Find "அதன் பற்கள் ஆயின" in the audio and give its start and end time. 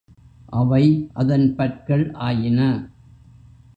1.13-2.59